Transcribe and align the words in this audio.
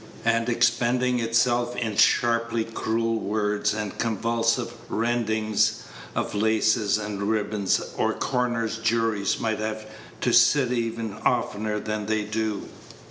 and 0.25 0.49
expending 0.49 1.19
itself 1.19 1.75
in 1.75 1.95
sharply 1.95 2.65
cruel 2.65 3.19
words, 3.19 3.71
and 3.71 3.99
convulsive 3.99 4.73
rendings 4.89 5.83
of 6.15 6.33
laces 6.33 6.97
and 6.97 7.21
ribbons, 7.21 7.79
or 7.99 8.11
coroners' 8.11 8.79
juries 8.79 9.39
might 9.39 9.59
have 9.59 9.85
to 10.19 10.33
sit 10.33 10.71
even 10.71 11.13
oftener 11.23 11.79
than 11.79 12.07
they 12.07 12.23
do. 12.23 12.67